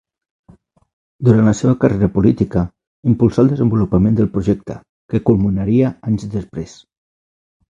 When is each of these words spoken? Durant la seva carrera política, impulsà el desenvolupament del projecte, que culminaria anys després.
Durant 1.27 1.49
la 1.49 1.53
seva 1.59 1.73
carrera 1.83 2.09
política, 2.15 2.63
impulsà 3.11 3.43
el 3.45 3.51
desenvolupament 3.51 4.19
del 4.21 4.31
projecte, 4.39 4.79
que 5.13 5.23
culminaria 5.29 5.93
anys 6.11 6.27
després. 6.39 6.75